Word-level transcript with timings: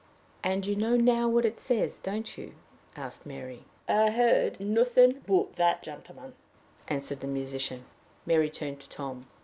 "And 0.43 0.65
you 0.65 0.75
know 0.75 0.97
now 0.97 1.27
what 1.29 1.45
it 1.45 1.59
says, 1.59 1.99
don't 1.99 2.35
you?" 2.35 2.55
asked 2.95 3.23
Mary. 3.23 3.65
"I 3.87 4.09
heard 4.09 4.59
nothing 4.59 5.21
but 5.27 5.53
the 5.57 5.65
old 5.67 5.83
gentleman," 5.83 6.33
answered 6.87 7.19
the 7.19 7.27
musician. 7.27 7.85
Mary 8.25 8.49
turned 8.49 8.79
to 8.79 8.89
Tom. 8.89 9.27